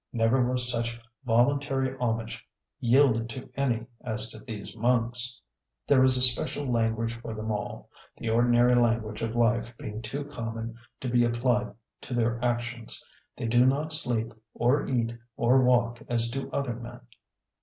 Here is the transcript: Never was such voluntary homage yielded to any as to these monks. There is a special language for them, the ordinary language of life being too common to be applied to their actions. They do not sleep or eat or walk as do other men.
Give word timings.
Never 0.11 0.43
was 0.51 0.71
such 0.71 0.99
voluntary 1.25 1.95
homage 1.99 2.43
yielded 2.79 3.29
to 3.29 3.47
any 3.55 3.85
as 4.03 4.31
to 4.31 4.39
these 4.39 4.75
monks. 4.75 5.39
There 5.85 6.03
is 6.03 6.17
a 6.17 6.23
special 6.23 6.65
language 6.65 7.13
for 7.21 7.35
them, 7.35 7.49
the 8.17 8.27
ordinary 8.27 8.73
language 8.73 9.21
of 9.21 9.35
life 9.35 9.71
being 9.77 10.01
too 10.01 10.25
common 10.25 10.73
to 11.01 11.07
be 11.07 11.23
applied 11.23 11.75
to 12.01 12.15
their 12.15 12.43
actions. 12.43 13.05
They 13.37 13.45
do 13.45 13.63
not 13.63 13.91
sleep 13.91 14.33
or 14.55 14.87
eat 14.87 15.15
or 15.37 15.61
walk 15.63 16.01
as 16.09 16.31
do 16.31 16.49
other 16.49 16.73
men. 16.73 17.01